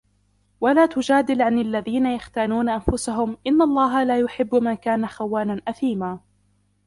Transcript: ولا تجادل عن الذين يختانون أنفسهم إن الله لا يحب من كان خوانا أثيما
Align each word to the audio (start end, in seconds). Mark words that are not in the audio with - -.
ولا 0.61 0.85
تجادل 0.85 1.41
عن 1.41 1.59
الذين 1.59 2.05
يختانون 2.05 2.69
أنفسهم 2.69 3.37
إن 3.47 3.61
الله 3.61 4.03
لا 4.03 4.19
يحب 4.19 4.55
من 4.55 4.73
كان 4.73 5.07
خوانا 5.07 5.61
أثيما 5.67 6.19